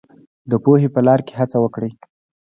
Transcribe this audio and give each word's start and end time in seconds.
د 0.49 0.53
پوهې 0.63 0.89
په 0.95 0.99
لار 1.07 1.19
کې 1.27 1.33
هڅه 1.39 1.57
وکړئ. 1.61 1.91